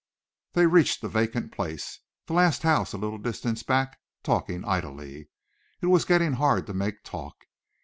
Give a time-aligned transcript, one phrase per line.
[0.53, 5.29] They reached a vacant place the last house a little distance back talking idly.
[5.79, 7.43] It was getting hard to make talk.